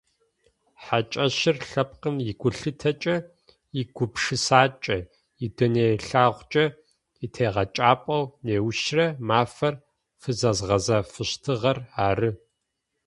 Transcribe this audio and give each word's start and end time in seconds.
Хьакӏэщыр 0.83 1.57
лъэпкъым 1.69 2.15
игулъытэкӏэ, 2.31 3.15
игупшысакӏэ, 3.79 4.97
идунэелъэгъукӏэ 5.45 6.65
итегъэкӏапӏэу 7.25 8.23
неущрэ 8.45 9.05
мафэр 9.27 9.75
фызэзгъэзафэщтыгъэр 10.21 11.77
ары. 12.07 12.29